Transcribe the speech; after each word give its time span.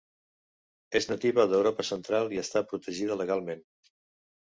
És 0.99 1.09
nativa 1.11 1.45
d'Europa 1.53 1.87
Central 1.91 2.35
i 2.39 2.43
està 2.47 2.67
protegida 2.75 3.23
legalment. 3.25 3.67